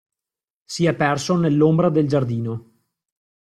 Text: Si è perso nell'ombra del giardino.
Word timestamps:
Si 0.65 0.85
è 0.87 0.95
perso 0.95 1.37
nell'ombra 1.37 1.89
del 1.89 2.07
giardino. 2.07 2.71